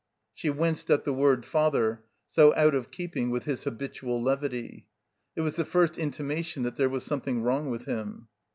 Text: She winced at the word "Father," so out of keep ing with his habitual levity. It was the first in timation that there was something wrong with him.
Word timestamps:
She 0.33 0.49
winced 0.49 0.89
at 0.89 1.03
the 1.03 1.13
word 1.13 1.45
"Father," 1.45 2.03
so 2.27 2.55
out 2.55 2.73
of 2.73 2.89
keep 2.89 3.15
ing 3.15 3.29
with 3.29 3.43
his 3.45 3.65
habitual 3.65 4.19
levity. 4.19 4.87
It 5.35 5.41
was 5.41 5.57
the 5.57 5.63
first 5.63 5.99
in 5.99 6.09
timation 6.09 6.63
that 6.63 6.75
there 6.75 6.89
was 6.89 7.03
something 7.03 7.43
wrong 7.43 7.69
with 7.69 7.85
him. 7.85 8.27